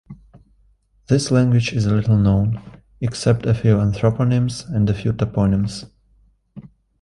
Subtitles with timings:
[1.09, 2.59] This language is little known,
[3.01, 5.91] except a few anthroponyms and a few toponyms.